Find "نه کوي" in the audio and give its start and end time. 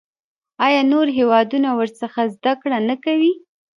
2.89-3.33